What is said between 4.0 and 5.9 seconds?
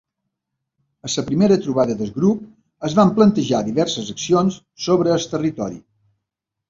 accions sobre el territori.